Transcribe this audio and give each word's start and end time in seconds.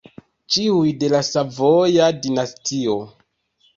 Ĉiuj 0.53 0.93
de 1.03 1.11
la 1.15 1.21
Savoja 1.29 2.07
dinastio. 2.25 2.97